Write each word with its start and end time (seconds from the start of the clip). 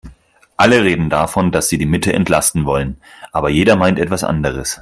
Alle 0.57 0.83
reden 0.83 1.11
davon, 1.11 1.51
dass 1.51 1.69
sie 1.69 1.77
die 1.77 1.85
Mitte 1.85 2.11
entlasten 2.11 2.65
wollen, 2.65 2.97
aber 3.31 3.49
jeder 3.51 3.75
meint 3.75 3.99
etwas 3.99 4.23
anderes. 4.23 4.79